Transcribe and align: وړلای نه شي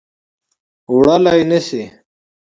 وړلای 0.95 1.41
نه 1.51 1.59
شي 1.67 1.81